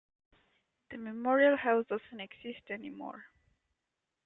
[0.89, 3.25] The memorial house doesn't exist anymore.